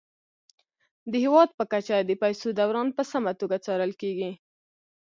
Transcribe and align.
د 1.11 1.13
هیواد 1.23 1.49
په 1.57 1.63
کچه 1.71 1.97
د 2.03 2.11
پيسو 2.21 2.47
دوران 2.59 2.87
په 2.97 3.03
سمه 3.11 3.31
توګه 3.39 3.57
څارل 3.65 3.91
کیږي. 4.01 4.31